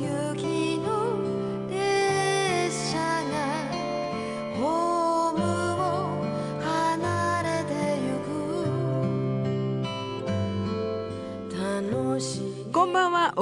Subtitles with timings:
[0.00, 0.29] you.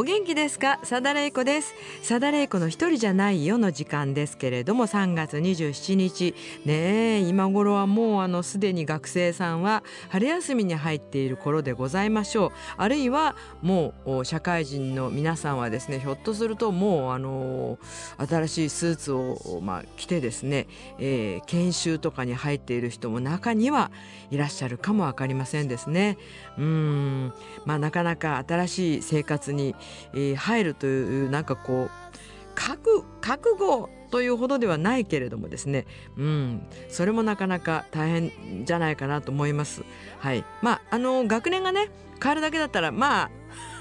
[0.01, 0.79] お元気ですか？
[0.85, 1.75] サダレイコです。
[2.03, 6.37] サダレイコの一人じゃないよの時間ですけれども3月27日。
[6.65, 12.51] ね今頃はもうあのすでに学生さんは春休みに入っている頃でございましょう。
[12.77, 17.81] あるいはもう社会人の皆さんはですねひょっとするともうあの
[18.19, 20.69] 新しいスーツをまあ着てですね、
[21.01, 23.91] えー、研修とかに入っている人も中には
[24.31, 26.19] いらっしゃるかもわかりませんですね。
[26.57, 27.33] うん。
[27.65, 29.75] まあなかなか新しい生活に、
[30.15, 32.09] え、入るというなんかこう
[32.55, 39.85] 覚覚悟というほどではないけれどもですね、うん、それもなかなか大変じゃないかなと思います。
[40.19, 41.91] はい、まああの学年がね
[42.21, 43.31] 変わるだけだったらまあ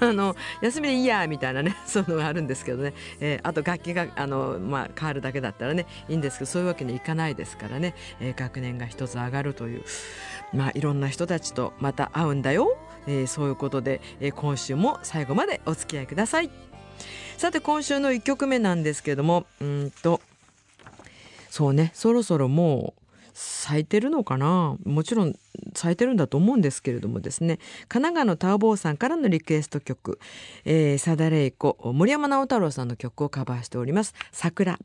[0.00, 9.82] あの休みでいいやみたいなね そういうのがあるんですけどね、えー、あと楽器があの、まあ、変わるだけだったらねいいんですけどそういうわけにいかないですからね、えー、学年が一つ上がるという、
[10.54, 16.50] まあ、いろんな人たちとまた会うんだよ、えー、そういうことで、えー、今週も最後までお付き合いください。
[17.36, 20.20] さて今週の1曲目なんですけどもうんと
[21.50, 24.76] そうねそろそろもう咲いてるのかな。
[24.84, 25.34] もちろん
[25.72, 27.58] 咲いてるんだと思うんですけれどもですね。
[27.88, 30.18] 神奈川のターボーさんからのリクエスト曲、
[30.64, 34.78] えー、サダレイコ森山直太朗さんの曲をカバーしております「桜」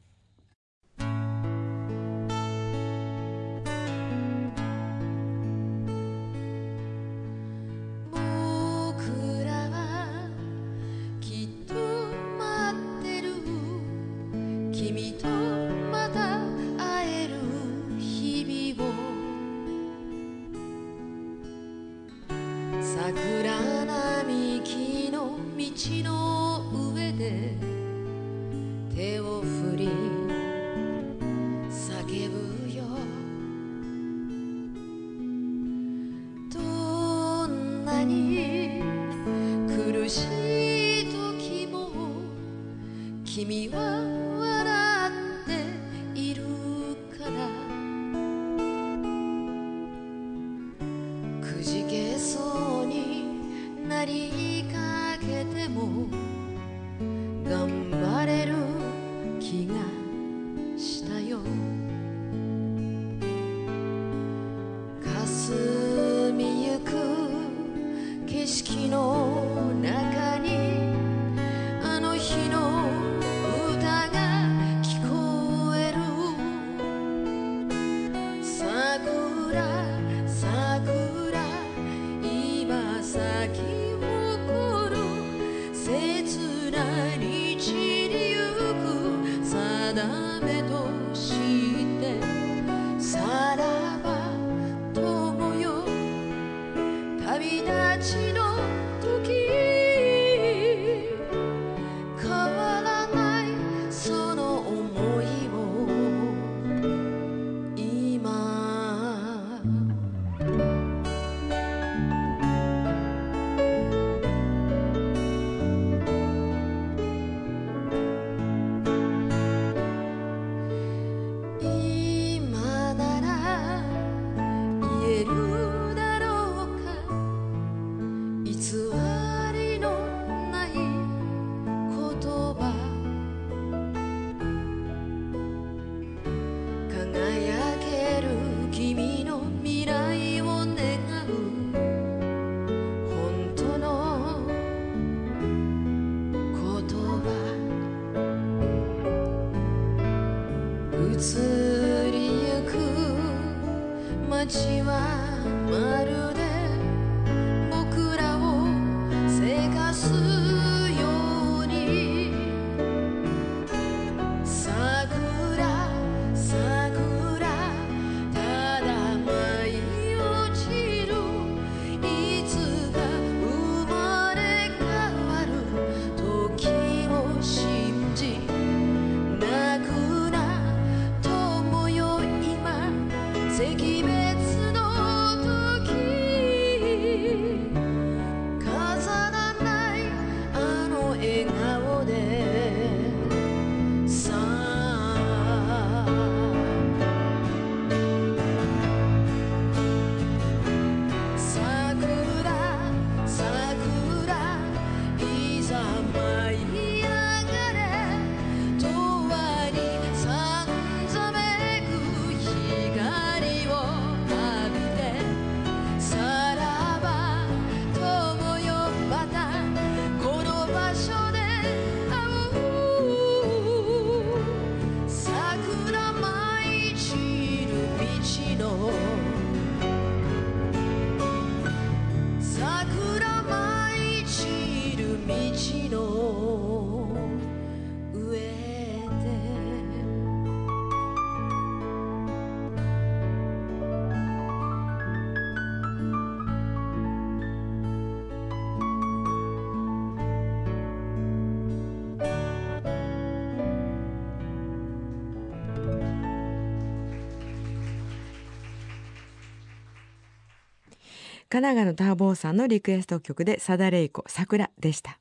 [261.53, 265.19] 神奈川のターボーさんのリクエスト曲でサダレイコ桜でした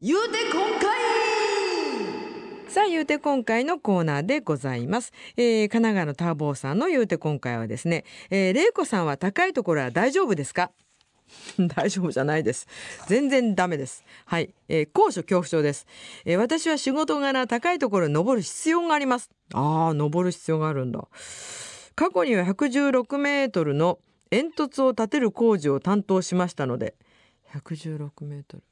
[0.00, 0.90] 言うて今回
[2.68, 10.72] さあ言うて今回のコーナーでございます、えー、神奈川のターボーさんの言うて今回はですね、えー、レイコさんは高いところは大丈夫ですか？
[11.76, 12.66] 大丈夫じゃないです。
[13.06, 14.02] 全然ダメです。
[14.26, 14.52] はい。
[14.68, 15.86] えー、高所恐怖症です、
[16.24, 19.30] えー、私は仕事柄高いところに登る必要があります。
[19.54, 21.06] ああ、登る必要があるんだ。
[21.94, 24.00] 過去には116メートルの
[24.32, 26.94] 煙突を建てる工事を担当しましたので、
[27.54, 28.62] 116メートル。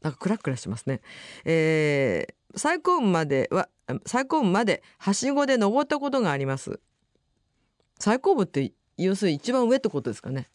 [0.00, 1.02] なんかクラクラしますね。
[1.44, 3.68] えー、最高雲までは、
[4.06, 6.80] 最高雲まではしごで登ったことがあります。
[7.98, 10.48] 最高部って要するに一番上ってことですかね。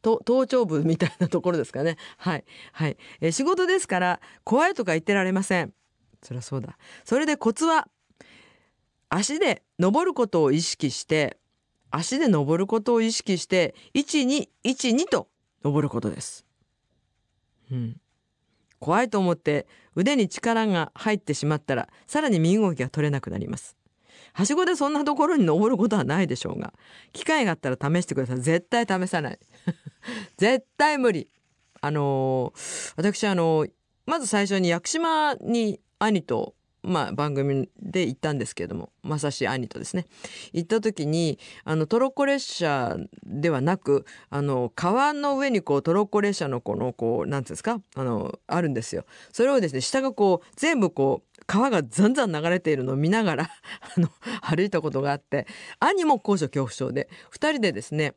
[0.00, 1.98] 頭頂部みたいなところですかね。
[2.16, 2.44] はい。
[2.72, 2.96] はい。
[3.20, 5.74] えー、仕事ですから、怖いとか言ってられません。
[6.22, 6.78] そりゃそうだ。
[7.04, 7.88] それでコツは、
[9.10, 11.36] 足で登ることを意識して、
[11.92, 15.28] 足で登ることを意識して、1、2、1、2と
[15.62, 16.44] 登ることです。
[17.70, 17.96] うん。
[18.80, 23.76] 怖いと思って腕に力が入ってしまったら、さらに身動きが取れなくなります。
[24.32, 26.72] はしごでそんなところに登ることはないでしょうが、
[27.12, 28.40] 機会があったら試してください。
[28.40, 29.38] 絶対試さない。
[30.38, 31.28] 絶対無理。
[31.80, 33.70] あのー、私あのー、
[34.06, 40.06] まず最初に屋久島に兄とまあ、番組で行ったんですけれども正し兄とですね
[40.52, 47.80] 行った時にあのトロッコ列車ではなくあの川の上にこうトロッコ列車のこのこう何ていうんですか？
[47.94, 49.04] あのあるんですよ。
[49.32, 53.50] それをですね下がこう全部こう川がざんざん流れているのを見ながら
[53.96, 54.08] あの
[54.40, 55.46] 歩いたことがあって
[55.78, 58.14] 兄も高所恐怖症で2人でですね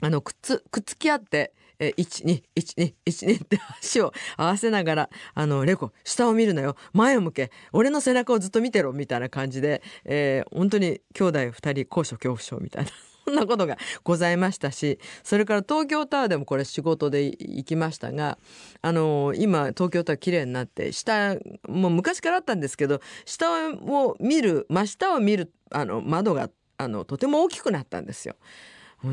[0.00, 12.90] あのくっつくっつき合ってえー、1212って足を合わせながらあのレコ下を見るなよ前を向け俺の背中をずっと見てろみたいな感じで、えー、本当に兄弟2人高所恐怖症みたいな。
[13.28, 18.38] そんなことがございましたしそれから東京タワーでもこれ仕事で行きましたが
[18.80, 21.36] あの今東京タワー綺麗になって下
[21.68, 26.48] もう昔からあったんですけど下を見る真下を見るあの窓が
[26.78, 28.36] あのとても大きくなったんですよ。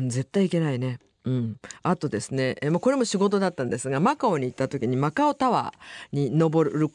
[0.08, 0.98] 絶対いけないね。
[1.26, 6.88] うん、あとですね、えこれも仕事だったんですがマカオに行った時にマカオタワーに登る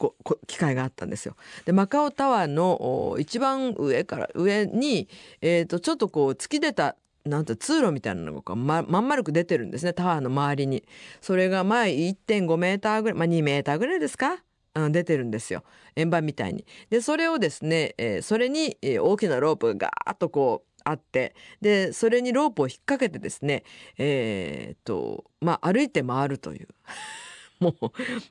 [0.46, 1.36] 機会があったんですよ。
[1.66, 5.08] でマカオタワーの一番上から上に、
[5.42, 6.96] えー、とちょっとこう突き出た
[7.26, 10.82] なんて通路みたいなのがままん丸く出てるんですねタワーの周りに。
[11.20, 14.42] それが前1.5メーターぐらい、まあ、2メーターぐらいですか？
[14.74, 15.64] うん、出てるんですよ
[15.96, 16.64] 円盤みたいに。
[16.88, 23.64] でそれをですね、えー、それに、えー、大きなロープがガーッとこうあってでそれにロープを引っ掛けてですね
[23.98, 26.68] えー、っとまあ歩いて回るという。
[27.62, 27.76] も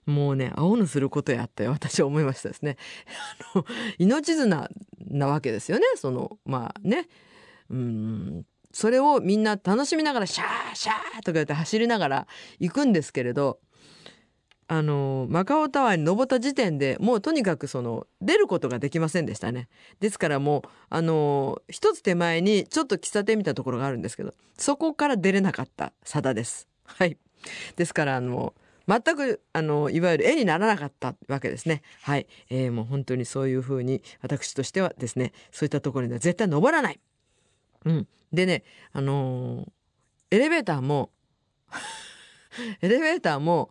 [0.08, 2.76] う、もうね、青のすることやって私は思いましたですね。
[3.56, 3.66] あの、
[3.98, 4.70] 命綱
[5.08, 5.86] なわけですよね。
[5.96, 7.08] その、まあね。
[7.70, 12.28] うん、それをみんな楽しみながらシャーシャーとか言って走りながら
[12.60, 13.60] 行くんですけれど、
[14.74, 19.68] あのマカオタワーに登った時点でもうとにかくその出ることができませんでしたね。
[20.00, 26.70] ですからもうあの一つ手前にちょっと喫茶店みたいなところがあるんですけどそこから出れなかったさだです。
[26.86, 27.18] はい。
[27.76, 28.54] ですからあの
[28.88, 31.82] 全くあのいわゆる絵にならなかったわけですね。
[32.04, 37.00] はい、えー、もう本当にそういうふうに私としてはですねそういったところには絶対登らない。
[37.84, 38.64] うん、でね
[38.94, 39.68] あの
[40.30, 41.12] エレベーターも
[42.80, 43.70] エレベーターも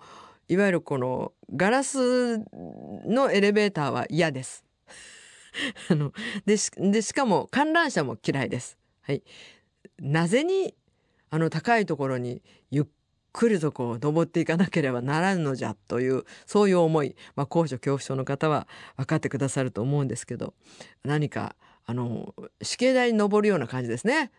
[0.50, 2.38] いわゆるこのガラス
[3.06, 4.64] のエレベーターは嫌です。
[5.88, 6.12] あの
[6.44, 8.76] でしでしかも観覧車も嫌いです。
[9.02, 9.22] はい、
[10.00, 10.74] なぜに
[11.30, 12.42] あの高いところに
[12.72, 12.86] ゆっ
[13.32, 18.66] くりとこう登っていかなければならぬのじゃというそういう思い、まあ、高所恐怖症の方は
[18.96, 20.54] 分かってくださると思うんですけど
[21.04, 21.54] 何か
[21.90, 24.30] あの死刑台に登るような感じですね。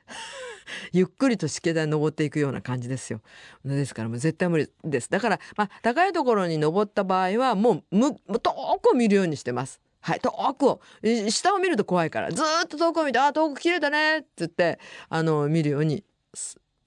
[0.93, 3.19] ゆっくりと湿気台に登っていくような感じですよ。
[3.65, 5.09] ですからもう絶対無理です。
[5.09, 9.81] だから、まあ、高いところに登った場合はもうむ遠くを見るようにしてます。
[9.99, 10.81] はい、遠くを
[11.29, 14.79] 下を見ると怖いからずっと遠くを見て「あ遠く綺麗だね」って言って
[15.09, 16.05] あの見るように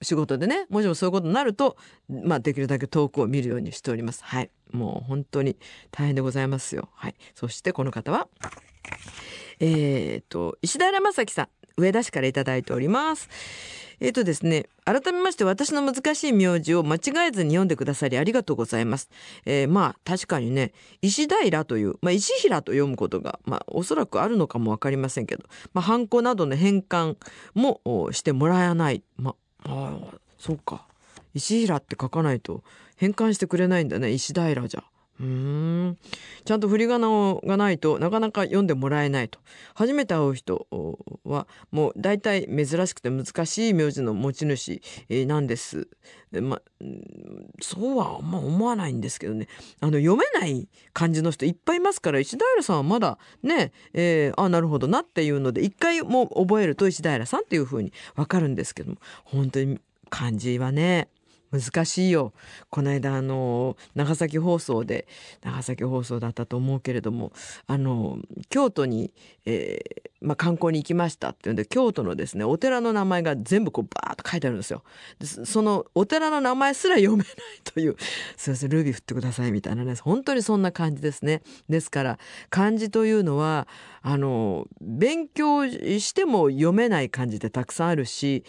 [0.01, 1.77] 仕事でねもちろんそういうことになると、
[2.09, 4.23] まあ、できるだけ遠くを見るようにしております。
[4.23, 5.57] はい、もう本当に
[5.91, 6.89] 大変でございますよ。
[6.93, 8.27] はい、そしてこの方は
[9.59, 11.47] えっ、ー、と石平正樹さん
[11.77, 13.29] 上田市からいただいております。
[13.99, 19.09] えっ、ー、とですね、改めまして私の難しい名字を間違えずに読んでくださりありがとうございます。
[19.45, 25.43] えー、まあ確かにね、石平という、まあ石平と読むことが、まあおそらくあるのかもわかりませんけど、
[25.73, 27.17] まあハンコなどの変換
[27.53, 27.81] も
[28.11, 29.03] してもらえない。
[29.17, 30.85] まあ、あそうか。
[31.33, 32.63] 石平って書かないと
[32.95, 34.83] 変換してくれないんだね、石平じゃ。
[35.19, 35.97] うん。
[36.43, 39.39] ちゃんと振り仮名がないとなかなか読んでもらえないと。
[39.73, 40.67] 初めて会う人
[41.23, 44.81] はもう大体珍しくて難しい名字の持ち主
[45.25, 45.87] なんです。
[46.33, 46.61] えま
[47.61, 49.47] そうはあんま思わないんですけどね。
[49.79, 59.79] あの読めない漢字の人いっぱいいますから石平さんはまだね、えーあなるほどなっていうので一回も覚えると石平さんっていう風にわかるんですけども本当に
[60.09, 61.07] 漢字はね
[61.59, 62.33] 難しいよ
[62.69, 65.07] この間あの長崎放送で
[65.41, 67.31] 長崎放送だったと思うけれども
[67.67, 68.19] あの
[68.49, 69.13] 京都に、
[69.45, 74.83] えーまあ、観光に行きましたっていうんで京都のですねお寺の名前が全部こうバーッと書いてあるんですよ。
[75.19, 77.27] でそのお寺の名前すら読めない
[77.63, 77.95] という
[78.35, 81.41] 「すいませんルビー振ってください」みたいなね本当にそんな感じですね。
[81.69, 82.19] ですから
[82.49, 83.67] 漢字というのは
[84.01, 88.43] あの勉強しても読めない漢字ってたくさんあるし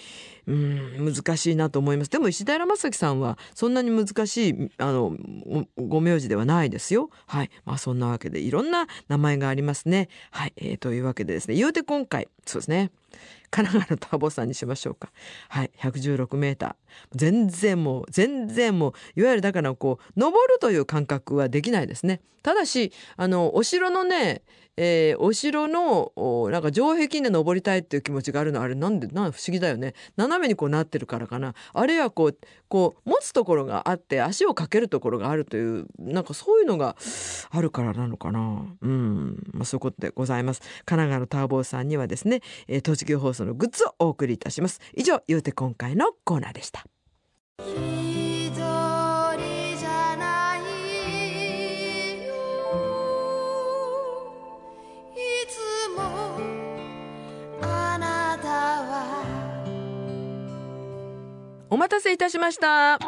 [0.47, 2.11] うん難しいなと思います。
[2.11, 5.17] でも石平正樹さんはそんなに難しいあの
[5.77, 7.11] ご名字ではないですよ。
[7.27, 7.51] はい。
[7.65, 10.09] まあそんなわけでいろんな名前がありますね。
[10.31, 11.55] はい、えーというわけでですね。
[11.55, 12.91] 言うて今回そうですね。
[13.51, 15.11] 神奈川のターボさんにしましょうか。
[15.49, 16.75] はい116メーター。
[17.15, 22.21] 全然もう全然もういわゆるだからこう登るという感覚はできないですね。
[22.43, 24.43] ただしあのお城のね
[24.77, 29.95] えーお城のおなんか城壁で登りたいっていう気持ちがあるのあれなんでなん不思議だよね。
[30.17, 31.55] 斜めにこうなってるからかな。
[31.73, 32.39] あるいはこう
[32.69, 36.95] こう持つところがあって足をかけるところがあるというなんかそういうのが
[37.51, 38.67] あるからなのかな。
[38.83, 40.61] うん、まあ、そういうことでございます。
[40.61, 44.81] 神奈川のターボーさんにはですね、えー、栃木放送のグッズをお送りいたします。
[44.95, 46.85] 以上言うて今回のコーナーでした。
[61.69, 62.99] お待たせいたしました。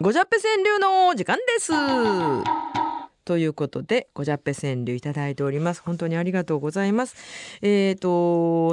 [0.00, 1.72] ごじゃっぺ川柳の時間です。
[3.30, 5.82] ということでごじゃっぺ川柳いただいております。
[5.84, 7.14] 本当にありがとうございます。
[7.62, 8.08] えっ、と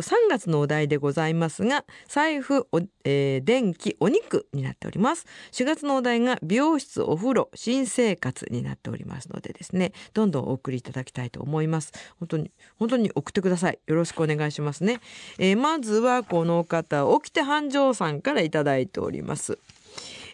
[0.02, 5.28] 3月のお題でございますが財布お、えー電気お肉になっております。
[5.52, 11.94] 4月のお題が美容室お風呂新生活になっておりますのでですねどんどんお送りいただきたいと思います。
[12.20, 12.50] 本当に
[12.80, 13.78] 本当に送ってください。
[13.86, 15.02] よろしくお願いしますね、
[15.38, 19.60] えーまずはこの方起きて繁盛さんからいただいております。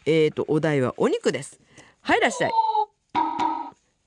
[0.05, 1.59] えっ、とお題はお肉です。
[1.99, 2.51] はいいらっしゃい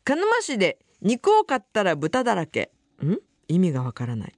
[0.07, 2.71] 鹿沼市で肉を買ったら豚だらけ。
[3.03, 3.17] ん？
[3.49, 4.33] 意味がわからない。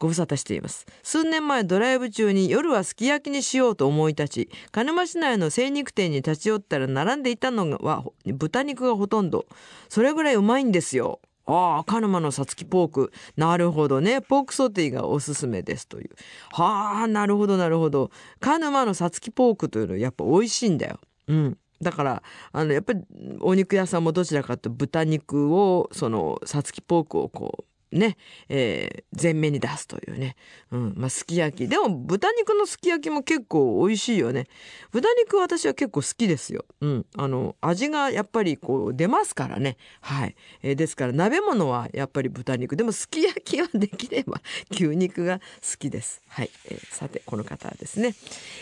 [0.00, 0.86] ご無沙汰しています。
[1.04, 9.46] 数年前ドライブ中に夜はすき焼きにしようと思い立ち鹿沼市内の精肉店に立ち寄ったら並んでいたのは豚肉がほとんど。
[9.88, 11.20] それぐらいうまいんですよ。
[11.46, 13.12] ああ鹿沼のさつきポーク。
[13.36, 14.20] なるほどね。
[14.20, 16.10] ポークソテーがおすすめですという。
[16.50, 18.10] はあなるほどなるほど。
[18.40, 20.98] 鹿沼のさつきポークというのはやっぱ美味しいんだよ。
[21.28, 21.58] うん。
[21.80, 23.00] だからあのやっぱり
[23.40, 28.16] お肉屋さんもどちらかというと豚肉をそのさつきポークをこうね、
[28.48, 30.36] えー前面に出すというね、
[30.70, 31.68] うんまあ、すき焼き。
[31.68, 34.46] でも豚肉のすき焼きも結構美味しいよね。
[34.92, 39.76] 豚肉私は結構好きですよ、うん、あの味がやっぱりこう出ますからね。
[40.00, 42.76] はい、えーですから鍋物はやっぱり豚肉。
[42.76, 44.40] でもすき焼きはできれば
[44.70, 45.44] 牛肉が好
[45.78, 46.22] きです。
[46.28, 48.14] はい、えーさてこの方はですね。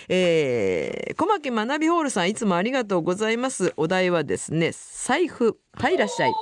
[0.08, 3.72] えー小牧学びホールさんいつもありがとうございます。
[3.76, 6.32] お題はですね財布はいいらっしゃい。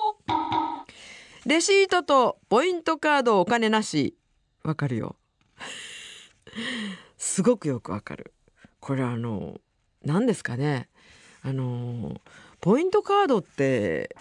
[1.46, 4.16] レシートとポイントカードお金なし。
[4.62, 5.16] わかるよ。
[7.18, 8.32] すごくよくわかる。
[8.80, 9.60] これあの
[10.02, 10.88] 何ですかね。
[11.42, 12.18] あの
[12.62, 14.16] ポイントカードって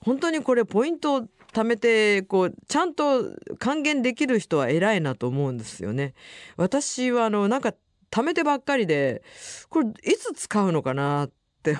[0.00, 6.14] 本当にこれポイントを貯めてこうちゃんと還元できる人は偉いなと思うんですよね。
[6.56, 7.74] 私はあのなんか
[8.10, 9.22] 貯めてばっかりで
[9.68, 11.30] これいつ使うのかなっ
[11.62, 11.76] て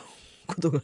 [0.47, 0.81] ことが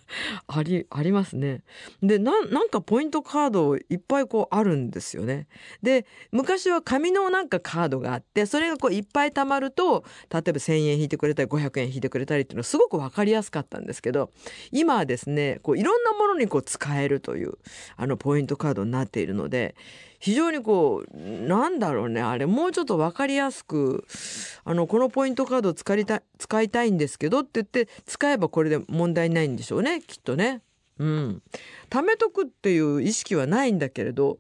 [0.47, 1.63] あり ありますね。
[2.03, 5.47] でなんかポイントカードいっぱいこうあるんですよね。
[5.83, 14.31] で昔は紙のなんかカードがあってそれがこういっぱい貯まると例えば1,000円引いてくれたり500円引いてくれたりっていうのはすごく分かりやすかったんですけど
[14.73, 17.55] 今はですねこういろんなものにこう使えるという
[17.97, 19.75] あのポイントカードになっているので
[20.21, 24.07] 非常にこうなんだろうねあれもうちょっと分かりやすく
[24.65, 30.63] あのこのポイントカードを使いたい使いたいんですけどって言って使えばこれで問題ないんでしょうねきっとね。
[30.99, 31.43] うん、
[31.89, 34.39] 貯めとくっていう意識はないんだけれど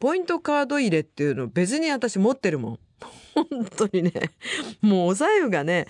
[0.00, 2.78] ポイントカード入れっていうの別に私持ってるもん。
[3.34, 4.12] 本当にね
[4.82, 5.86] もうお財布がね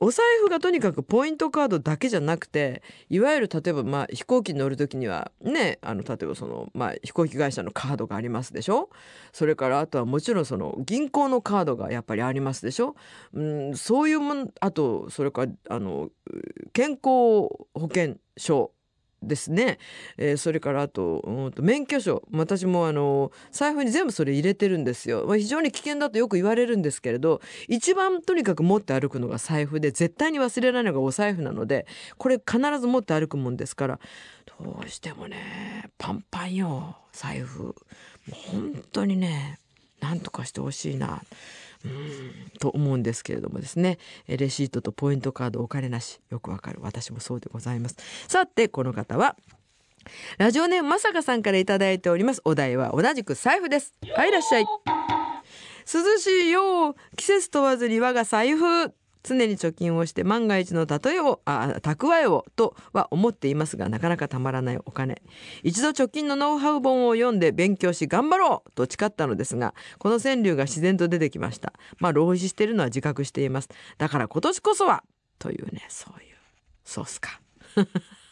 [0.00, 8.90] お財布がとにかくポイントカードだけじゃなくていわゆる例えばまあ飛行機に乗る時にはねあの例えばそのまあ飛行機会社のカードがありますでしょ？
[9.32, 12.94] それからあとはもちろんその銀行のカードがやっぱりありますでしょ、
[13.32, 16.10] うん、そういうもんあとそれからあの
[16.72, 18.70] 健康保険証
[19.22, 19.78] ですね、
[20.16, 22.22] えーそれからあとうんと免許証。
[22.32, 34.00] 私もあの財布に全部それ入れてるんですよ、まあ、非常に危険だとよく言われるんですけれど一番とにかく持って歩くのが財布で絶対に忘れられないのがお財布なのでこれ必ず持って歩くもんですから
[34.46, 37.62] どうしてもねパンパンよ財布。
[37.62, 39.58] もう本当にね
[40.00, 41.22] なんとかしてほしいな。
[41.84, 43.98] うんと思うんですけれどもですね。
[44.26, 46.20] えレシートとポイントカードお金なし。
[46.30, 46.80] よくわかる。
[46.82, 47.96] 私もそうでございます。
[48.26, 49.36] さてこの方は
[50.38, 52.40] ラジオネームまさかさんからいただいております。
[52.44, 53.94] お題は同じく財布です。
[54.14, 54.66] はいいらっしゃい。
[55.90, 58.92] 涼しいよ季節問わずに我が財布。
[59.22, 65.22] 常に貯金をして万が一の例えをあ蓄えをとは思っていますがなかなかたまらないお金。
[65.62, 71.72] 一度貯金のノウハウ本を読んで勉強し頑張ろうと誓ったのですがこの川柳が自然と出てきました。
[71.98, 73.68] まあ浪費しているのは自覚しています。
[73.98, 75.04] だから今年こそは
[75.38, 76.36] というねそういう
[76.84, 77.40] そうっすか。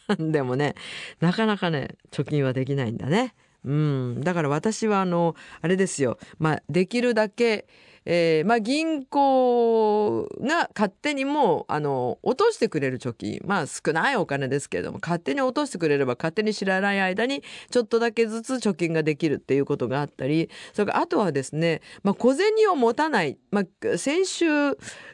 [0.17, 0.75] でもね
[1.19, 3.35] なかなかね貯金はできないんだね。
[3.65, 7.67] うん、だから私はあのあれですよ、まあ、できるだけ、
[8.09, 24.45] えーまあ、銀行が勝手にもうあの落としてくれる貯金まあ少ないお金ですけれども勝手に落としてくれれば勝手に知らない間にちょっとだけずつ貯金ができるっていうことがあったりそれからあとはですね、まあ、小銭を持たない、まあ、先週、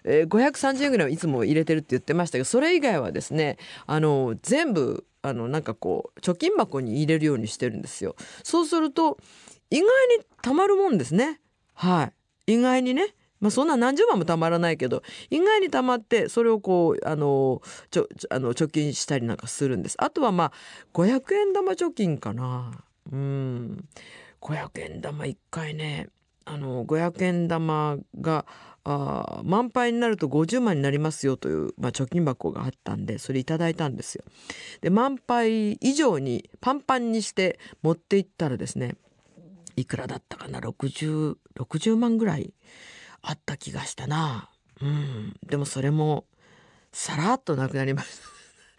[0.03, 8.15] えー530円ぐらいはいつも入れてるって言ってましたけどそれ以外はですねあの全部あのなんかこう貯金箱に入れるようにしてるんですよ。
[8.43, 9.17] そうすると
[9.71, 9.85] 意外
[10.17, 11.39] にたまるもんですね。
[11.73, 12.13] はい。
[12.47, 13.15] 意外にね。
[13.39, 19.97] まあそんな何十万もたまらないけど意外にたまってそれをこうあのちょあの貯金したりなんかするんです。
[19.99, 20.51] あとはまあ
[20.93, 22.71] 500円玉貯金かな。
[23.11, 23.85] うん。
[24.41, 26.07] 500円玉一回ね
[26.45, 28.45] あの500円玉が
[28.85, 34.23] あ満杯になると50万になりますよという、まあ、貯金箱があったんでそれいただいたんですよ。
[34.81, 38.95] で満杯以上にパンパンにして持っていったらですね
[39.75, 42.53] いくらだったかな？6060 60万ぐらい
[43.21, 44.49] あった気がしたな。
[44.81, 46.25] うん、でもそれも
[46.91, 48.33] さらっとなくなりました。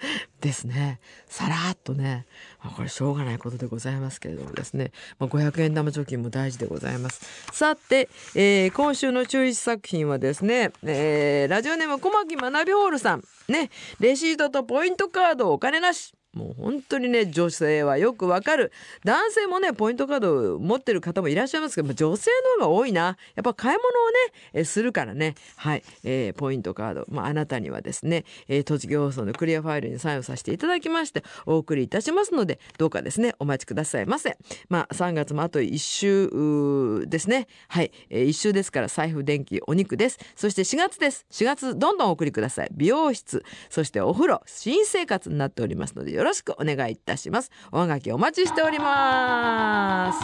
[0.41, 1.01] ですね。
[1.27, 2.27] さらっとね。
[2.63, 4.93] まあこれしょうがないことでございますけれどもですね。
[5.19, 7.25] まあ、500円玉貯金も大事でございます。
[7.53, 13.25] さて、えー今週の中一作品はですね、えーラジオネーム小牧学びホールさん。
[13.49, 16.15] ね、レシートとポイントカードお金なし。
[16.35, 18.73] もう本当にね女性はよくわかる。
[19.05, 23.17] 男性もねポイントカード持ってる方もいらっしゃいますけどまあ女性の方が多いな。
[23.35, 24.17] やっぱ買い物をね
[24.53, 25.35] えするからね。
[25.57, 34.37] はい、えーポイントカード、まあ、あなたにはですね、えー栃木放送のクリアファイルにサインをさせていただきましてお送りいたしますのでどうかですねお待ちくださいませ。
[34.69, 37.47] まあ3月もあと1週ですね。
[37.69, 40.19] はい、え1週ですから財布電気お肉です。
[40.37, 41.27] そして4月です。
[41.31, 42.69] 4月どんどんお送りください。
[42.73, 43.45] 美容室。
[43.71, 44.43] そしてお風呂。
[44.47, 47.51] 新生活になっておりますのでよろろしくお願いいたします。
[47.71, 50.19] おはがきお待ちしております。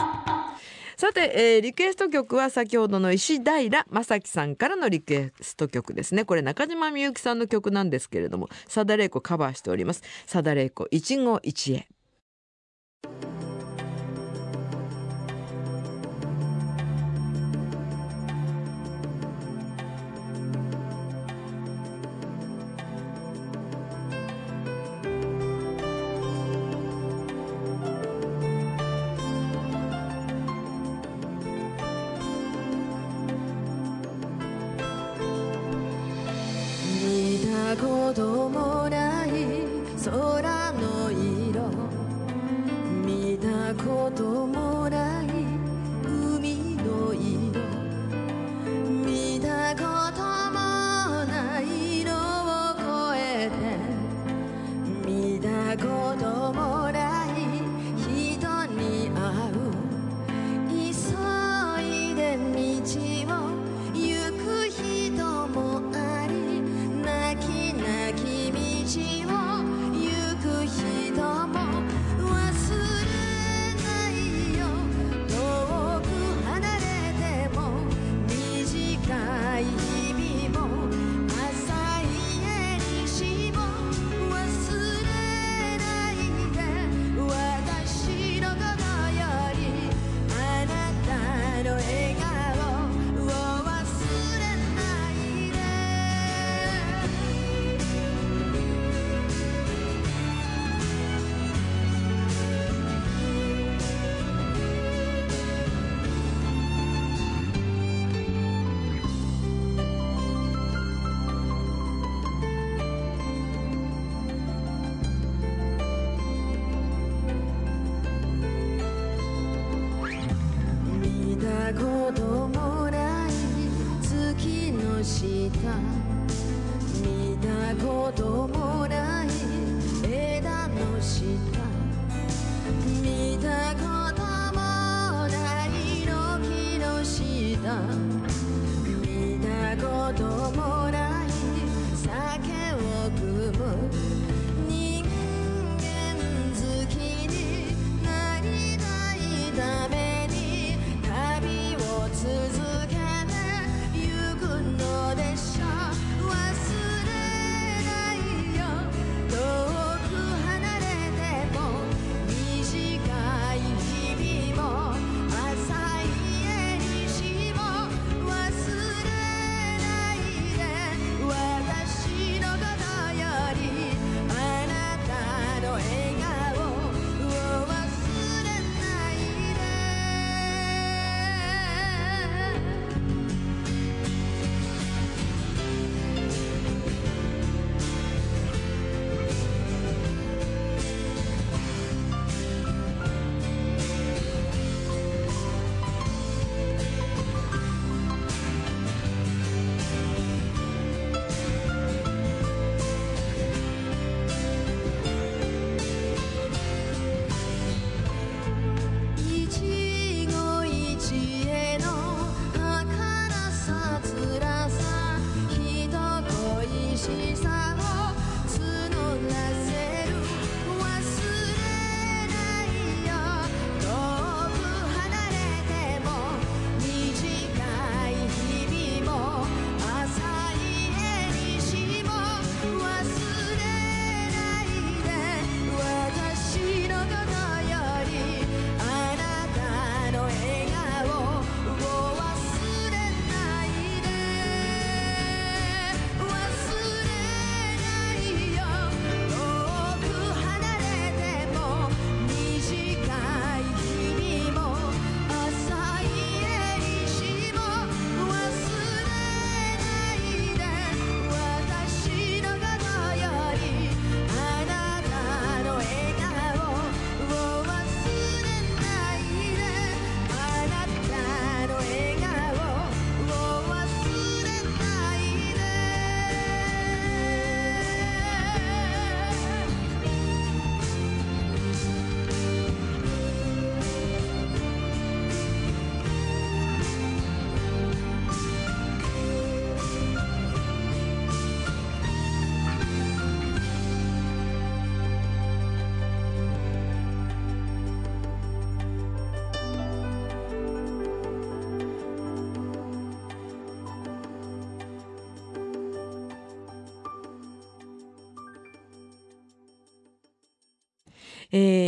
[1.00, 6.26] さて、えーリクエスト曲は先ほどの石平正樹さんからのリクエスト曲ですね。
[6.26, 10.02] これ中島みゆきさんの曲なんですけれども佐田玲子カバーしております。
[10.26, 11.99] 佐田玲子一期一会。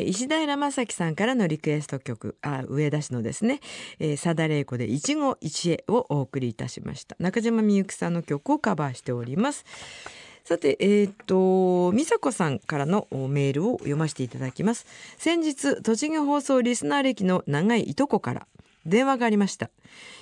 [0.02, 3.60] ー、石平正樹さんからのリクエスト曲あ上田市のですね
[4.16, 9.64] さだれいこで一期一会をお送りいたしました中島みゆきさんの曲をカバーしております
[10.44, 14.86] さて、えっ、ー、と、美佐子さんからのメールを読ませていただきます。
[15.16, 18.46] 先日、栃木放送リスナー歴の長いいとこから
[18.84, 19.70] 電話がありました。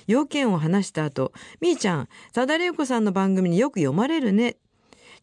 [0.05, 4.57] 要件を話した後、みーちゃん、さだれいこさんの番組によく読まれるね。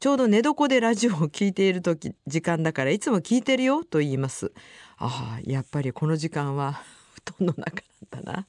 [0.01, 4.53] ちょうど寝床でラジオを聞いている時、時間だからいつも聞いてるよと言います。
[4.97, 6.81] ああ、やっぱりこの時間は
[7.27, 7.83] 布団の中
[8.13, 8.47] なんだな。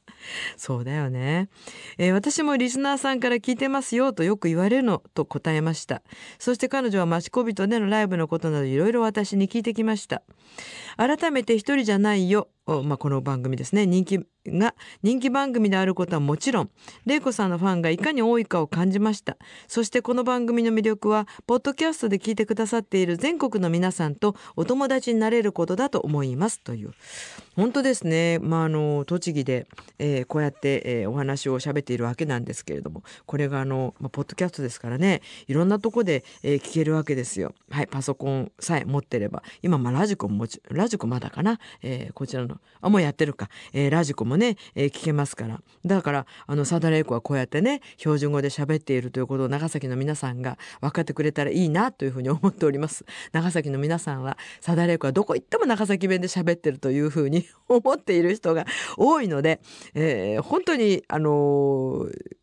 [0.57, 1.49] そうだよね、
[1.97, 6.01] えー、私もリスナーさんから聞いてますよとよく言われるのと答えました
[6.37, 10.21] そして彼女は町小人でのライブのことなどいろいろ私に聞いてきました
[10.97, 12.49] 改めて一人じゃないよ
[12.83, 13.87] まあ、この番組ですね。
[13.87, 16.69] 人気が人気番組であることはもちろん
[17.05, 19.37] 玲子さんのファンがいかに多いかを感じました。
[19.67, 26.61] そしてこの番組の魅力はポッドキャストで聞いてくださっている全国の皆さんとお友達になれることだと思います。
[26.61, 26.91] という。
[27.55, 35.21] 本当ですね、まあ、あの栃木で、えー、こうやって、えー、お話を喋っているわけなんですけれどもこれがあの、まあ、ポッドキャストですからね。
[35.47, 37.53] いろんなとこで、えー、聞けるわけですよ。
[37.71, 37.87] はい。
[37.87, 39.43] パソコンさえ持ってれば。
[39.61, 45.61] 今、まあ、ラジコもラジコまだかな、えー、こちらのあもうやってるか、えー、ラジコもね、えー、聞けますから。
[45.85, 53.05] だからあのサダレイコはこうやってね標準語で喋っているということを長崎の皆さんが分かってくれたらいいなというふうに思っております。
[53.31, 58.65] 長崎の皆さんはサダレイコはどこ行っても長崎弁で喋ってるというふうに 思っている人が
[58.97, 59.59] 多いので、
[59.93, 62.39] えー、本当にあのー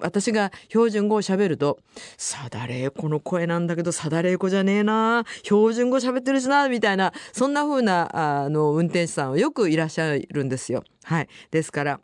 [0.00, 1.78] 私が標準語を喋ると、
[2.16, 10.84] さだれいこの声なんだけど、さだれいこじゃねえな、標準語喋ってるしな、みたいな、そんな風な、あの、運転手さんはよくいらっしゃるんですよ。
[11.04, 11.28] はい。
[11.50, 12.00] ですから、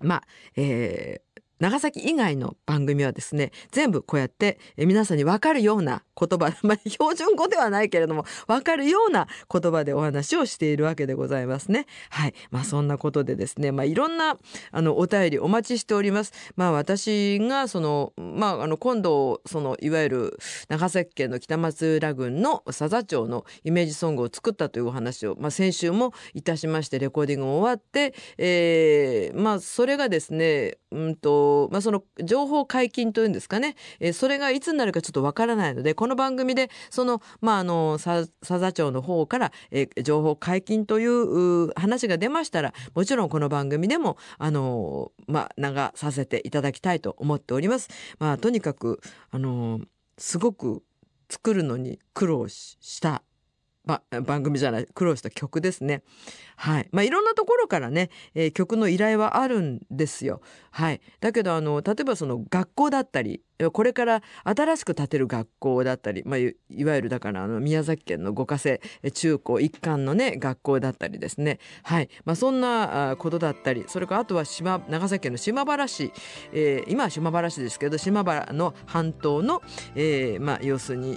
[0.00, 0.22] まあ、
[0.56, 1.31] えー、
[1.62, 11.86] 長崎以外の番組はですね全部こうやって皆さんに分かるような言葉、 まあ、標準語ではないけれども分かるような言葉でお話をしているわけでございますね。
[12.10, 14.36] はいまあ、そんなことでですね、まあ、いろんな
[14.72, 16.32] あのお便りお待ちしております。
[16.56, 47.88] まあ、私がその、まあ、あの今度そのいわゆる長崎県の北松浦郡の佐々町のイメージソングを作ったというお話を、まあ、先週もいたしましてレコーディング終わって、えーまあ、それがですねうんとまあ、その情報解禁というんですかね、えー、それがいつになるかちょっとわからないのでこの番組でその,、まあ、あの佐々町の方から、えー、情報解禁という話が出ましたらもちろんこの番組でもあの、まあ、流させていただきたいと思っております。
[48.18, 49.00] まあ、とにかく
[49.30, 49.80] あの
[50.18, 50.82] すごく
[51.30, 53.22] 作るのに苦労した
[53.84, 56.02] 番組じゃない苦労した曲ですね。
[56.56, 60.40] はいまあ、いろんなところからね、えー、曲の依頼はあるんですよ。
[60.70, 68.80] はい、だけどあの例えばその学校だったりこれから新しく建てる学校だったり、まあ、いわゆるだからあの宮崎県の五ヶ瀬
[69.12, 72.08] 中高一貫のね学校だったりですね、はい。
[72.24, 76.12] まあ、そんなことだったりそれからあとは島長崎県の島原市、
[76.52, 79.62] えー、今は島原市ですけど島原の半島の、
[79.94, 81.12] えーまあ、要するに、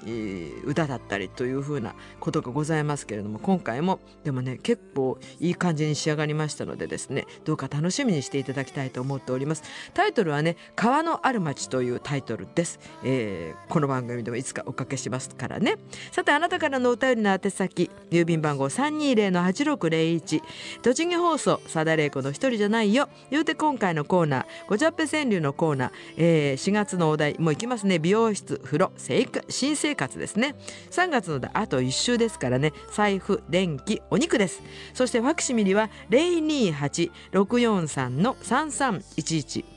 [0.65, 9.63] 歌だったりというふうなことがございますけれども今回もでもね結構いい感じに仕上がりましたのでですねどうか楽しみにしていただきたいと思っております。
[9.93, 15.77] タイトルはね川のある町というタイトルです、えー、この番組でもいつかおかけしますからね。
[16.11, 20.41] さてあなたからのお便りの宛先郵便番号320-8601
[20.81, 23.07] 栃木放送さだれいこの一人じゃないよ。
[23.31, 27.99] 言うて今回のコーナーごちゃっぺ川柳のコーナー、えー、4月のお題もういきますね。
[27.99, 30.55] 美容室風呂生育新生活ですね。
[30.91, 32.73] 3月のあと1週ですからね。
[32.91, 34.61] 財布電気お肉です。
[34.93, 39.74] そしてファクシミリは028-643の3311